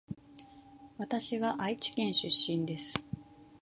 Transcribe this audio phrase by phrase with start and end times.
[0.97, 2.95] わたしは愛知県出身です